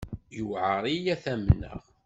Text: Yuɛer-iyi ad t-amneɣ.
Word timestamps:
Yuɛer-iyi 0.37 1.09
ad 1.13 1.19
t-amneɣ. 1.23 1.81